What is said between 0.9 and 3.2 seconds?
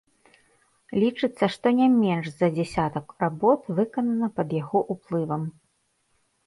Лічыцца, што не менш за дзясятак